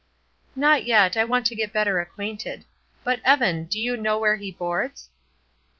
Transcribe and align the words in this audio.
"Not 0.55 0.85
yet; 0.85 1.15
I 1.15 1.23
want 1.23 1.45
to 1.45 1.55
get 1.55 1.71
better 1.71 1.99
acquainted. 1.99 2.65
But, 3.03 3.19
Evan, 3.23 3.65
do 3.65 3.79
you 3.79 3.95
know 3.95 4.17
where 4.17 4.37
he 4.37 4.51
boards?" 4.51 5.11